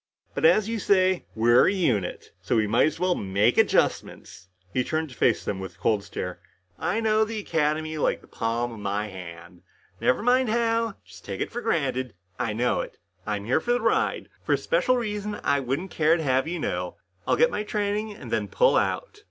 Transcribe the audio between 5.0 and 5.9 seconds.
to face them with a